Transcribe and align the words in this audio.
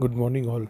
Good 0.00 0.14
morning, 0.14 0.48
all. 0.48 0.66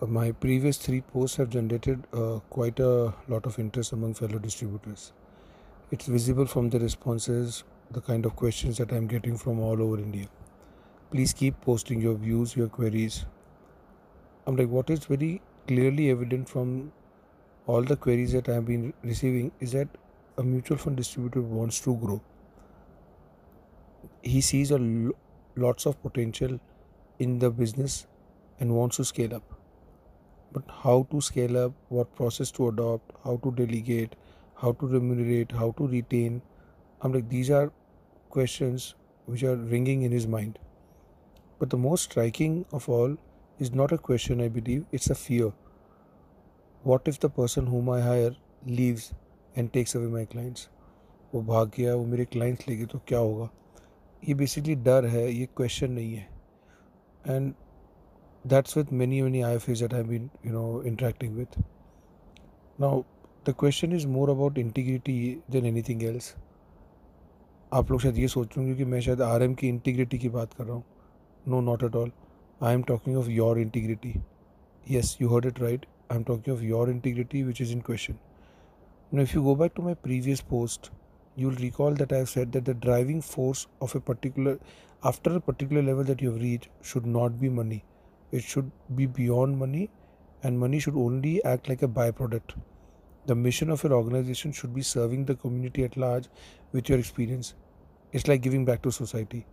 Uh, 0.00 0.06
my 0.06 0.30
previous 0.30 0.76
three 0.76 1.00
posts 1.00 1.36
have 1.38 1.50
generated 1.50 2.06
uh, 2.12 2.38
quite 2.48 2.78
a 2.78 3.12
lot 3.26 3.44
of 3.44 3.58
interest 3.58 3.92
among 3.92 4.14
fellow 4.14 4.38
distributors. 4.38 5.12
It's 5.90 6.06
visible 6.06 6.46
from 6.46 6.70
the 6.70 6.78
responses, 6.78 7.64
the 7.90 8.00
kind 8.00 8.24
of 8.24 8.36
questions 8.36 8.78
that 8.78 8.92
I'm 8.92 9.08
getting 9.08 9.36
from 9.36 9.58
all 9.58 9.82
over 9.82 9.98
India. 9.98 10.28
Please 11.10 11.32
keep 11.32 11.60
posting 11.60 12.00
your 12.00 12.14
views, 12.14 12.54
your 12.56 12.68
queries. 12.68 13.26
I'm 14.46 14.54
like, 14.54 14.68
what 14.68 14.90
is 14.90 15.06
very 15.06 15.42
clearly 15.66 16.10
evident 16.10 16.48
from 16.48 16.92
all 17.66 17.82
the 17.82 17.96
queries 17.96 18.32
that 18.32 18.48
I've 18.48 18.66
been 18.66 18.94
receiving 19.02 19.50
is 19.58 19.72
that 19.72 19.88
a 20.36 20.44
mutual 20.44 20.78
fund 20.78 20.96
distributor 20.96 21.42
wants 21.42 21.80
to 21.80 21.96
grow. 21.96 22.22
He 24.22 24.40
sees 24.40 24.70
a 24.70 24.78
lo- 24.78 25.16
lots 25.56 25.84
of 25.84 26.00
potential 26.00 26.60
in 27.18 27.38
the 27.38 27.50
business 27.50 28.06
and 28.60 28.74
wants 28.74 28.96
to 28.96 29.04
scale 29.04 29.34
up. 29.34 29.42
But 30.52 30.64
how 30.82 31.06
to 31.10 31.20
scale 31.20 31.56
up, 31.56 31.72
what 31.88 32.14
process 32.14 32.50
to 32.52 32.68
adopt, 32.68 33.12
how 33.24 33.36
to 33.44 33.52
delegate, 33.52 34.16
how 34.54 34.72
to 34.72 34.86
remunerate, 34.86 35.52
how 35.52 35.72
to 35.72 35.86
retain. 35.86 36.40
I'm 37.02 37.12
like, 37.12 37.28
these 37.28 37.50
are 37.50 37.72
questions 38.30 38.94
which 39.26 39.42
are 39.42 39.56
ringing 39.56 40.02
in 40.02 40.12
his 40.12 40.26
mind. 40.26 40.58
But 41.58 41.70
the 41.70 41.76
most 41.76 42.04
striking 42.04 42.64
of 42.72 42.88
all 42.88 43.16
is 43.58 43.72
not 43.72 43.92
a 43.92 43.98
question, 43.98 44.40
I 44.40 44.48
believe, 44.48 44.84
it's 44.92 45.10
a 45.10 45.14
fear. 45.14 45.52
What 46.82 47.02
if 47.06 47.20
the 47.20 47.28
person 47.28 47.66
whom 47.66 47.90
I 47.90 48.00
hire 48.00 48.34
leaves 48.66 49.12
and 49.54 49.72
takes 49.72 49.94
away 49.94 50.06
my 50.06 50.24
clients? 50.24 50.68
वो 51.34 51.40
भाग 51.42 51.70
गया 51.76 51.94
वो 51.94 52.04
मेरे 52.06 52.24
clients 52.24 52.68
ले 52.68 52.76
गए 52.76 52.86
तो 52.92 52.98
क्या 53.08 53.18
होगा 53.18 53.48
ये 54.28 54.34
बेसिकली 54.34 54.74
डर 54.84 55.06
है 55.06 55.30
ये 55.32 55.46
क्वेश्चन 55.56 55.90
नहीं 55.92 56.14
है 56.14 56.37
and 57.27 57.53
that's 58.45 58.75
with 58.75 58.89
many 59.01 59.21
many 59.21 59.41
IFAs 59.49 59.81
that 59.83 59.93
I've 59.97 60.09
been 60.09 60.29
you 60.45 60.53
know 60.53 60.81
interacting 60.91 61.37
with. 61.37 61.53
Now 62.79 63.05
the 63.45 63.53
question 63.53 63.93
is 63.99 64.05
more 64.15 64.29
about 64.29 64.57
integrity 64.57 65.19
than 65.55 65.69
anything 65.73 66.03
else. 66.09 66.33
आप 67.73 67.91
लोग 67.91 68.01
शायद 68.01 68.17
ये 68.17 68.27
सोच 68.27 68.47
रहे 68.47 68.65
होंगे 68.65 68.75
कि 68.77 68.85
मैं 68.85 68.99
शायद 69.01 69.21
आर 69.21 69.47
की 69.59 69.67
इंटीग्रिटी 69.67 70.17
की 70.19 70.29
बात 70.29 70.53
कर 70.53 70.63
रहा 70.63 70.75
हूँ 70.75 70.83
no 71.47 71.61
not 71.61 71.83
at 71.83 71.95
all 71.95 72.11
I 72.63 72.73
am 72.73 72.83
talking 72.89 73.17
of 73.17 73.27
your 73.29 73.59
integrity 73.59 74.13
yes 74.85 75.17
you 75.19 75.29
heard 75.29 75.45
it 75.45 75.59
right 75.59 75.85
i'm 76.09 76.23
talking 76.23 76.53
of 76.53 76.61
your 76.61 76.89
integrity 76.89 77.43
which 77.43 77.61
is 77.61 77.71
in 77.71 77.81
question 77.81 78.17
now 79.11 79.21
if 79.21 79.33
you 79.33 79.43
go 79.43 79.55
back 79.55 79.73
to 79.75 79.81
my 79.81 79.93
previous 79.93 80.41
post 80.41 80.89
you'll 81.40 81.62
recall 81.66 81.94
that 82.00 82.12
i've 82.12 82.28
said 82.30 82.52
that 82.52 82.64
the 82.68 82.74
driving 82.86 83.20
force 83.28 83.66
of 83.86 83.94
a 83.94 84.00
particular 84.10 84.58
after 85.10 85.34
a 85.36 85.40
particular 85.48 85.82
level 85.88 86.04
that 86.10 86.20
you 86.22 86.30
have 86.32 86.42
reached 86.42 86.68
should 86.90 87.06
not 87.06 87.38
be 87.40 87.48
money 87.48 87.84
it 88.32 88.42
should 88.42 88.70
be 88.94 89.06
beyond 89.06 89.58
money, 89.58 89.90
and 90.42 90.58
money 90.58 90.78
should 90.80 90.96
only 90.96 91.42
act 91.44 91.68
like 91.68 91.82
a 91.82 91.88
byproduct. 91.88 92.54
The 93.26 93.34
mission 93.34 93.70
of 93.70 93.82
your 93.84 93.94
organization 93.94 94.52
should 94.52 94.74
be 94.74 94.82
serving 94.82 95.24
the 95.26 95.36
community 95.36 95.84
at 95.84 95.96
large 95.96 96.28
with 96.72 96.88
your 96.88 96.98
experience. 96.98 97.54
It's 98.12 98.28
like 98.28 98.42
giving 98.42 98.64
back 98.66 98.82
to 98.82 98.92
society. 98.92 99.46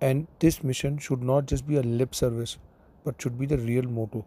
And 0.00 0.28
this 0.40 0.64
mission 0.64 0.98
should 0.98 1.22
not 1.22 1.46
just 1.46 1.66
be 1.66 1.76
a 1.76 1.82
lip 1.82 2.14
service, 2.14 2.58
but 3.04 3.20
should 3.22 3.38
be 3.38 3.46
the 3.46 3.58
real 3.58 3.84
motto. 3.84 4.26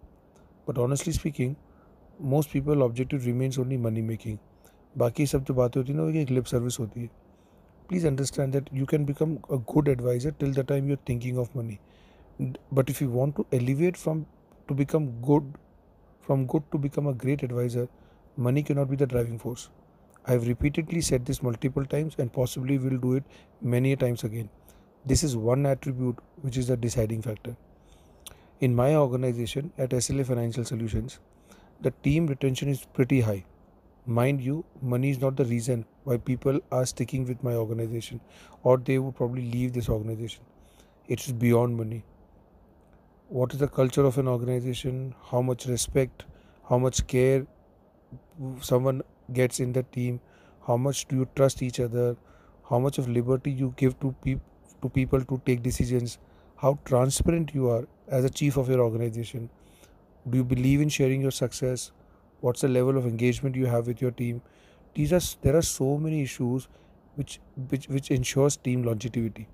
But 0.65 0.77
honestly 0.77 1.13
speaking, 1.13 1.57
most 2.19 2.51
people 2.51 2.83
objective 2.83 3.25
remains 3.25 3.57
only 3.59 3.77
money 3.77 4.01
making. 4.01 4.39
बाकी 4.95 5.25
सब 5.25 5.43
जो 5.43 5.53
बातें 5.53 5.79
होती 5.79 5.91
है 5.91 5.97
ना, 5.97 6.03
वो 6.03 6.09
एक 6.09 6.29
lip 6.31 6.45
service 6.45 6.79
होती 6.79 7.01
है। 7.01 7.09
Please 7.89 8.05
understand 8.07 8.53
that 8.53 8.69
you 8.73 8.85
can 8.85 9.05
become 9.05 9.35
a 9.51 9.55
good 9.71 9.87
advisor 9.89 10.31
till 10.39 10.53
the 10.53 10.65
time 10.67 10.85
you 10.87 10.95
are 10.95 11.03
thinking 11.09 11.37
of 11.37 11.57
money 11.57 11.77
but 12.73 12.89
if 12.89 13.03
you 13.03 13.09
want 13.09 13.35
to 13.35 13.45
elevate 13.53 13.97
from 13.97 14.23
to 14.69 14.75
become 14.75 15.07
good 15.21 15.51
from 16.27 16.45
good 16.45 16.63
to 16.71 16.77
become 16.77 17.09
a 17.09 17.11
great 17.23 17.43
advisor 17.43 17.87
money 18.37 18.63
के 18.63 18.73
not 18.73 18.87
be 18.87 18.95
the 18.95 19.07
driving 19.09 19.39
force 19.39 19.69
I 20.25 20.35
have 20.35 20.43
repeatedly 20.47 21.01
said 21.01 21.21
this 21.21 21.43
multiple 21.43 21.85
times 21.91 22.15
and 22.19 22.29
possibly 22.29 22.77
will 22.77 22.97
do 22.97 23.15
it 23.15 23.23
many 23.65 23.95
times 23.95 24.25
again 24.25 24.49
this 25.05 25.23
is 25.23 25.35
one 25.37 25.65
attribute 25.65 26.21
which 26.45 26.57
is 26.57 26.71
the 26.71 26.79
deciding 26.79 27.21
factor 27.21 27.55
in 28.61 28.75
my 28.75 28.93
organisation 28.95 29.71
at 29.79 29.93
S 29.93 30.11
L 30.11 30.19
A 30.19 30.23
financial 30.23 30.65
solutions 30.65 31.19
the 31.83 31.93
team 32.03 32.29
retention 32.29 32.69
is 32.69 32.85
pretty 32.95 33.19
high 33.21 33.43
mind 34.05 34.41
you 34.41 34.65
money 34.81 35.09
is 35.09 35.19
not 35.21 35.35
the 35.35 35.45
reason 35.45 35.85
why 36.03 36.17
people 36.17 36.59
are 36.71 36.85
sticking 36.85 37.25
with 37.25 37.43
my 37.43 37.53
organization 37.55 38.19
or 38.63 38.77
they 38.77 38.99
would 38.99 39.15
probably 39.15 39.51
leave 39.51 39.73
this 39.73 39.89
organization. 39.89 40.43
It's 41.07 41.31
beyond 41.31 41.77
money. 41.77 42.03
What 43.29 43.53
is 43.53 43.59
the 43.59 43.67
culture 43.67 44.05
of 44.05 44.17
an 44.19 44.27
organization, 44.27 45.15
how 45.31 45.41
much 45.41 45.65
respect, 45.65 46.25
how 46.69 46.77
much 46.77 47.07
care 47.07 47.47
someone 48.61 49.01
gets 49.33 49.59
in 49.59 49.73
the 49.73 49.83
team, 49.83 50.19
how 50.67 50.77
much 50.77 51.07
do 51.07 51.15
you 51.17 51.27
trust 51.35 51.61
each 51.61 51.79
other, 51.79 52.15
how 52.69 52.79
much 52.79 52.97
of 52.97 53.07
liberty 53.09 53.51
you 53.51 53.73
give 53.77 53.99
to, 53.99 54.13
peop- 54.23 54.41
to 54.81 54.89
people 54.89 55.23
to 55.23 55.41
take 55.45 55.61
decisions, 55.63 56.17
how 56.57 56.79
transparent 56.85 57.53
you 57.53 57.69
are 57.69 57.87
as 58.07 58.23
a 58.25 58.29
chief 58.29 58.57
of 58.57 58.69
your 58.69 58.79
organization. 58.81 59.49
Do 60.29 60.37
you 60.39 60.43
believe 60.43 60.81
in 60.81 60.89
sharing 60.89 61.21
your 61.21 61.31
success? 61.31 61.91
What's 62.41 62.61
the 62.61 62.67
level 62.67 62.97
of 62.97 63.05
engagement 63.05 63.55
you 63.55 63.67
have 63.67 63.87
with 63.87 64.01
your 64.01 64.11
team? 64.11 64.41
These 64.95 65.13
are 65.13 65.21
there 65.41 65.55
are 65.55 65.67
so 65.69 65.89
many 66.05 66.21
issues 66.21 66.67
which 67.15 67.39
which 67.73 67.87
which 67.95 68.11
ensures 68.11 68.57
team 68.57 68.83
longevity. 68.83 69.47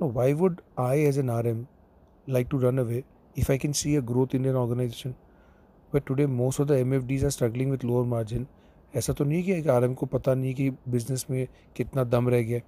Now, 0.00 0.06
why 0.18 0.32
would 0.32 0.62
I, 0.76 1.00
as 1.00 1.18
an 1.18 1.30
RM, 1.30 1.66
like 2.26 2.48
to 2.50 2.58
run 2.58 2.78
away 2.78 3.04
if 3.36 3.50
I 3.50 3.58
can 3.58 3.74
see 3.74 3.96
a 3.96 4.02
growth 4.02 4.34
in 4.34 4.44
an 4.44 4.56
organization. 4.56 5.14
But 5.92 6.06
today 6.06 6.26
most 6.26 6.58
of 6.58 6.68
the 6.68 6.74
MFDs 6.74 7.24
are 7.24 7.30
struggling 7.30 7.70
with 7.70 7.84
lower 7.84 8.04
margin. 8.04 8.46
ऐसा 8.94 9.12
तो 9.12 9.24
नहीं 9.24 9.42
कि 9.42 9.68
are 9.70 9.86
को 9.94 10.06
पता 10.06 10.34
नहीं 10.34 10.54
कि 10.54 10.70
business 10.94 11.24
में 11.30 11.46
कितना 11.76 12.04
दम 12.04 12.28
रह 12.28 12.42
गया 12.42 12.60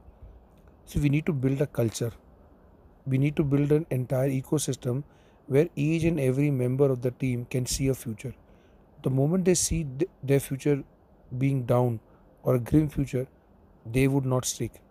so 0.88 1.00
we 1.00 1.10
need 1.10 1.24
to 1.24 1.32
build 1.44 1.62
a 1.62 1.64
culture 1.78 2.12
we 3.06 3.18
need 3.18 3.34
to 3.34 3.44
build 3.52 3.72
an 3.72 3.84
entire 3.90 4.28
ecosystem 4.28 5.02
where 5.48 5.68
each 5.74 6.04
and 6.04 6.20
every 6.20 6.50
member 6.50 6.88
of 6.90 7.02
the 7.02 7.10
team 7.10 7.46
can 7.54 7.66
see 7.66 7.88
a 7.88 7.94
future. 7.94 8.32
The 9.03 9.09
moment 9.09 9.45
they 9.45 9.55
see 9.55 9.83
th- 9.83 10.09
their 10.23 10.39
future 10.39 10.83
being 11.37 11.63
down 11.63 11.99
or 12.43 12.55
a 12.55 12.59
grim 12.59 12.89
future, 12.89 13.27
they 13.85 14.07
would 14.07 14.25
not 14.25 14.45
stick. 14.45 14.81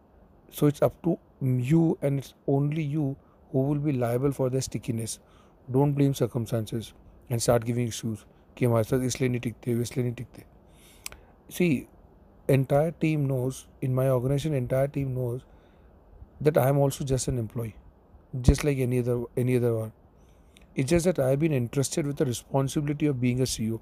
So 0.51 0.67
it's 0.67 0.83
up 0.83 1.03
to 1.03 1.19
you 1.41 1.99
and 2.03 2.19
it's 2.19 2.35
only 2.47 2.83
you 2.83 3.17
who 3.51 3.61
will 3.61 3.79
be 3.79 3.93
liable 3.93 4.33
for 4.33 4.49
their 4.51 4.61
stickiness. 4.61 5.19
Don't 5.71 5.93
blame 5.93 6.15
circumstances 6.15 6.93
and 7.31 7.43
start 7.43 7.65
giving 7.65 7.87
excuse 7.87 8.25
कि 8.59 8.65
हमारे 8.65 8.85
साथ 8.85 9.03
इसलिए 9.05 9.29
नहीं 9.29 9.41
टिकते 9.41 9.73
इसलिए 9.83 10.05
नहीं 10.05 10.15
टिकते 10.21 10.45
सी 11.57 11.67
entire 12.55 12.93
team 13.03 13.27
knows 13.29 13.67
in 13.87 13.95
my 13.95 14.09
organization 14.09 14.55
entire 14.55 14.89
team 14.97 15.15
knows 15.15 15.41
that 16.41 16.59
I 16.65 16.69
am 16.73 16.79
also 16.79 17.05
just 17.13 17.29
an 17.33 17.39
employee 17.43 17.75
just 18.49 18.65
like 18.69 18.79
any 18.85 19.01
other 19.05 19.17
any 19.45 19.57
other 19.61 19.73
one 19.77 19.93
it's 20.75 20.91
just 20.91 21.07
that 21.11 21.19
I've 21.19 21.41
been 21.41 21.57
entrusted 21.59 22.07
with 22.07 22.17
the 22.23 22.27
responsibility 22.27 23.07
of 23.07 23.21
being 23.21 23.41
a 23.41 23.49
CEO 23.55 23.81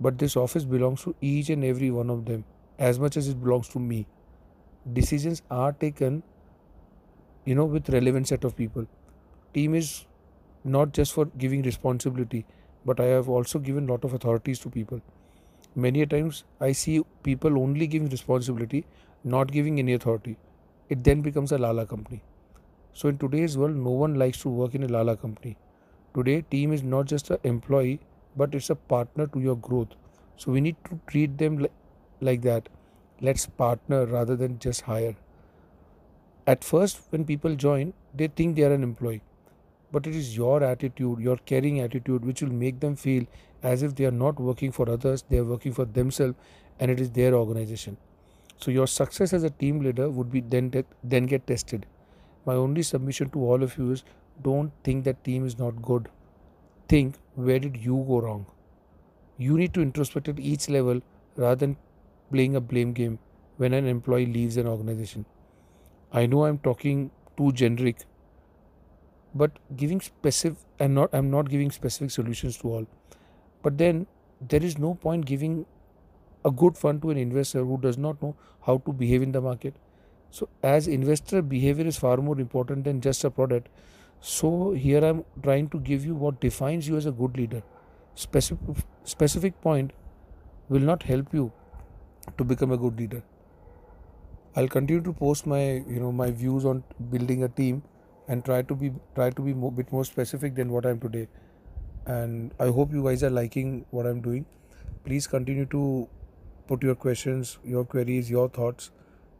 but 0.00 0.18
this 0.18 0.36
office 0.36 0.64
belongs 0.64 1.02
to 1.04 1.14
each 1.20 1.50
and 1.50 1.64
every 1.64 1.90
one 1.90 2.10
of 2.10 2.24
them 2.26 2.44
as 2.78 2.98
much 2.98 3.16
as 3.16 3.28
it 3.28 3.42
belongs 3.42 3.68
to 3.68 3.78
me. 3.78 4.06
Decisions 4.92 5.42
are 5.50 5.72
taken 5.72 6.22
you 7.44 7.54
know 7.54 7.64
with 7.64 7.88
relevant 7.90 8.28
set 8.28 8.44
of 8.44 8.56
people. 8.56 8.86
Team 9.54 9.74
is 9.74 10.06
not 10.64 10.92
just 10.92 11.12
for 11.14 11.26
giving 11.44 11.62
responsibility 11.62 12.44
but 12.86 13.00
i 13.00 13.06
have 13.06 13.28
also 13.28 13.58
given 13.58 13.86
lot 13.86 14.04
of 14.04 14.14
authorities 14.14 14.58
to 14.60 14.70
people. 14.70 15.00
Many 15.76 16.02
a 16.02 16.06
times 16.06 16.44
i 16.60 16.72
see 16.72 17.02
people 17.22 17.58
only 17.62 17.86
giving 17.86 18.08
responsibility 18.08 18.84
not 19.24 19.52
giving 19.52 19.78
any 19.78 19.94
authority. 19.94 20.38
It 20.88 21.04
then 21.04 21.22
becomes 21.22 21.52
a 21.52 21.58
lala 21.58 21.86
company. 21.86 22.22
So 22.92 23.08
in 23.08 23.18
today's 23.18 23.58
world 23.58 23.76
no 23.76 23.90
one 23.90 24.14
likes 24.16 24.42
to 24.42 24.48
work 24.48 24.74
in 24.74 24.82
a 24.84 24.88
lala 24.88 25.16
company. 25.16 25.56
Today 26.14 26.42
team 26.42 26.72
is 26.72 26.82
not 26.82 27.06
just 27.06 27.30
an 27.30 27.38
employee 27.44 28.00
but 28.36 28.54
it's 28.54 28.70
a 28.70 28.76
partner 28.94 29.26
to 29.26 29.40
your 29.40 29.56
growth 29.56 29.94
so 30.36 30.50
we 30.52 30.60
need 30.60 30.76
to 30.84 31.00
treat 31.06 31.38
them 31.38 31.58
li- 31.58 31.76
like 32.20 32.42
that 32.42 32.68
let's 33.20 33.46
partner 33.46 34.06
rather 34.06 34.36
than 34.36 34.58
just 34.58 34.82
hire 34.82 35.16
at 36.46 36.64
first, 36.64 37.00
when 37.10 37.24
people 37.24 37.54
join, 37.54 37.92
they 38.14 38.26
think 38.28 38.56
they 38.56 38.62
are 38.62 38.72
an 38.72 38.82
employee. 38.82 39.22
But 39.92 40.06
it 40.06 40.14
is 40.14 40.36
your 40.36 40.62
attitude, 40.62 41.20
your 41.20 41.36
caring 41.36 41.80
attitude, 41.80 42.24
which 42.24 42.42
will 42.42 42.52
make 42.52 42.80
them 42.80 42.96
feel 42.96 43.26
as 43.62 43.82
if 43.82 43.94
they 43.94 44.04
are 44.04 44.10
not 44.10 44.40
working 44.40 44.72
for 44.72 44.88
others, 44.88 45.24
they 45.28 45.38
are 45.38 45.44
working 45.44 45.72
for 45.72 45.84
themselves, 45.84 46.36
and 46.78 46.90
it 46.90 47.00
is 47.00 47.10
their 47.10 47.34
organization. 47.34 47.96
So 48.58 48.70
your 48.70 48.86
success 48.86 49.32
as 49.32 49.42
a 49.44 49.50
team 49.50 49.80
leader 49.80 50.10
would 50.10 50.30
be 50.30 50.40
then 50.40 50.72
then 51.04 51.26
get 51.26 51.46
tested. 51.46 51.86
My 52.46 52.54
only 52.54 52.82
submission 52.82 53.30
to 53.30 53.44
all 53.44 53.62
of 53.62 53.76
you 53.78 53.92
is 53.92 54.04
don't 54.42 54.72
think 54.84 55.04
that 55.04 55.24
team 55.24 55.46
is 55.46 55.58
not 55.58 55.82
good. 55.82 56.08
Think 56.90 57.16
where 57.36 57.58
did 57.58 57.76
you 57.78 58.04
go 58.06 58.20
wrong? 58.20 58.46
You 59.38 59.56
need 59.58 59.74
to 59.74 59.82
introspect 59.82 60.28
at 60.28 60.40
each 60.40 60.68
level 60.68 61.00
rather 61.36 61.56
than 61.56 61.76
playing 62.32 62.56
a 62.56 62.60
blame 62.60 62.92
game 62.92 63.18
when 63.56 63.72
an 63.74 63.86
employee 63.86 64.26
leaves 64.26 64.56
an 64.56 64.66
organization. 64.66 65.24
I 66.12 66.26
know 66.26 66.44
I'm 66.44 66.58
talking 66.58 67.10
too 67.36 67.52
generic, 67.52 68.04
but 69.34 69.58
giving 69.76 70.00
specific 70.00 70.58
and 70.78 70.94
not 70.94 71.14
i'm 71.14 71.30
not 71.30 71.48
giving 71.48 71.70
specific 71.70 72.10
solutions 72.10 72.56
to 72.58 72.68
all 72.68 72.86
but 73.62 73.78
then 73.78 74.06
there 74.40 74.62
is 74.70 74.78
no 74.78 74.94
point 74.94 75.26
giving 75.26 75.66
a 76.44 76.50
good 76.50 76.76
fund 76.78 77.02
to 77.02 77.10
an 77.10 77.18
investor 77.18 77.64
who 77.64 77.78
does 77.78 77.98
not 77.98 78.22
know 78.22 78.34
how 78.66 78.78
to 78.86 78.92
behave 78.92 79.22
in 79.22 79.32
the 79.32 79.40
market 79.40 79.74
so 80.30 80.48
as 80.62 80.88
investor 80.88 81.42
behavior 81.42 81.86
is 81.86 81.98
far 81.98 82.16
more 82.18 82.40
important 82.40 82.84
than 82.84 83.00
just 83.00 83.24
a 83.24 83.30
product 83.30 83.68
so 84.20 84.72
here 84.72 85.02
i'm 85.02 85.24
trying 85.42 85.66
to 85.70 85.78
give 85.80 86.04
you 86.04 86.14
what 86.14 86.40
defines 86.40 86.86
you 86.86 86.96
as 86.96 87.06
a 87.06 87.10
good 87.10 87.36
leader. 87.38 87.62
Specific 88.14 88.84
specific 89.04 89.60
point 89.62 89.92
will 90.68 90.80
not 90.80 91.02
help 91.02 91.32
you 91.32 91.50
to 92.36 92.44
become 92.44 92.70
a 92.70 92.76
good 92.76 92.98
leader. 92.98 93.22
I'll 94.56 94.68
continue 94.68 95.02
to 95.02 95.12
post 95.14 95.46
my 95.46 95.62
you 95.62 96.00
know 96.00 96.12
my 96.12 96.30
views 96.30 96.66
on 96.66 96.84
building 97.10 97.44
a 97.44 97.48
team 97.48 97.82
and 98.28 98.44
try 98.44 98.60
to 98.60 98.74
be 98.74 98.92
try 99.14 99.30
to 99.30 99.42
be 99.42 99.52
a 99.52 99.70
bit 99.70 99.90
more 99.90 100.04
specific 100.04 100.54
than 100.54 100.70
what 100.70 100.84
i'm 100.84 101.00
today. 101.00 101.26
And 102.04 102.52
i 102.60 102.66
hope 102.66 102.92
you 102.92 103.04
guys 103.04 103.22
are 103.22 103.30
liking 103.30 103.86
what 103.90 104.06
i'm 104.06 104.20
doing. 104.20 104.44
Please 105.04 105.26
continue 105.26 105.64
to 105.76 106.08
put 106.68 106.82
your 106.82 106.94
questions 106.94 107.58
your 107.64 107.86
queries 107.86 108.30
your 108.30 108.50
thoughts. 108.50 108.90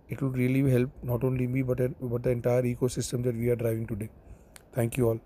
It 0.09 0.23
would 0.23 0.39
really 0.39 0.69
help 0.71 0.91
not 1.03 1.23
only 1.23 1.47
me 1.47 1.61
but, 1.63 1.79
but 2.01 2.23
the 2.23 2.31
entire 2.31 2.63
ecosystem 2.63 3.23
that 3.25 3.37
we 3.37 3.51
are 3.51 3.57
driving 3.57 3.87
today 3.87 4.09
thank 4.73 4.97
you 4.97 5.09
all 5.09 5.21